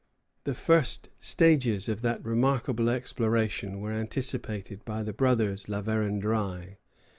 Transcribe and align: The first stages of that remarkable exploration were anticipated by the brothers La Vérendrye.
The 0.45 0.55
first 0.55 1.09
stages 1.19 1.87
of 1.87 2.01
that 2.01 2.25
remarkable 2.25 2.89
exploration 2.89 3.79
were 3.81 3.91
anticipated 3.91 4.83
by 4.83 5.03
the 5.03 5.13
brothers 5.13 5.69
La 5.69 5.83
Vérendrye. 5.83 6.77